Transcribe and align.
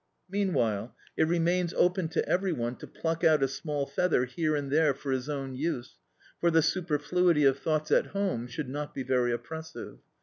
Meanwhile 0.27 0.95
it 1.15 1.27
remains 1.27 1.75
open 1.75 2.07
to 2.07 2.27
every 2.27 2.51
one 2.51 2.75
to 2.77 2.87
pluck 2.87 3.23
out 3.23 3.43
a 3.43 3.47
small 3.47 3.85
feather 3.85 4.25
here 4.25 4.55
and 4.55 4.71
there 4.71 4.95
for 4.95 5.11
his 5.11 5.29
own 5.29 5.53
use, 5.53 5.97
for 6.39 6.49
the 6.49 6.63
superfluity 6.63 7.43
of 7.43 7.59
thoughts 7.59 7.91
at 7.91 8.07
home 8.07 8.47
should 8.47 8.67
not 8.67 8.95
be 8.95 9.03
very 9.03 9.31
oppressive. 9.31 9.99